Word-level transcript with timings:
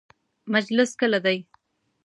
مجلس 0.53 0.89
کله 1.01 1.19
دی؟ 1.25 1.37